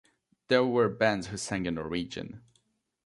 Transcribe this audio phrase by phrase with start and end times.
[0.47, 2.41] These were bands who sang in Norwegian.